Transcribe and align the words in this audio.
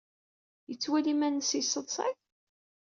Yettwali 0.69 1.09
iman-nnes 1.13 1.51
yesseḍsay? 1.57 2.13